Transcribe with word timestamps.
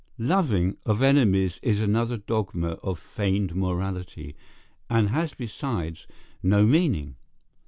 Loving, 0.17 0.77
of 0.83 1.03
enemies 1.03 1.59
is 1.61 1.79
another 1.79 2.17
dogma 2.17 2.69
of 2.81 2.97
feigned 2.97 3.53
morality, 3.53 4.35
and 4.89 5.09
has 5.09 5.35
besides 5.35 6.07
no 6.41 6.65
meaning. 6.65 7.17